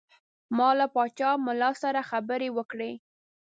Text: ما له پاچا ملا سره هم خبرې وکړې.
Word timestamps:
ما 0.57 0.69
له 0.79 0.87
پاچا 0.95 1.29
ملا 1.45 1.71
سره 1.81 1.99
هم 2.01 2.07
خبرې 2.11 2.49
وکړې. 2.57 2.91